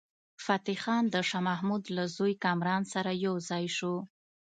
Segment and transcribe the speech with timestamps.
[0.45, 3.95] فتح خان د شاه محمود له زوی کامران سره یو ځای شو.